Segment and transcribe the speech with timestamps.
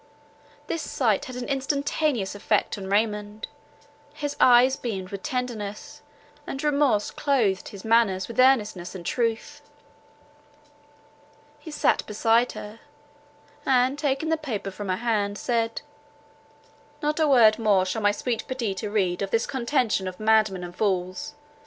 [0.65, 3.47] This sight had an instantaneous effect on Raymond;
[4.15, 6.01] his eyes beamed with tenderness,
[6.47, 9.61] and remorse clothed his manners with earnestness and truth.
[11.59, 12.79] He sat beside her;
[13.63, 15.81] and, taking the paper from her hand, said,
[17.03, 20.75] "Not a word more shall my sweet Perdita read of this contention of madmen and
[20.75, 21.35] fools.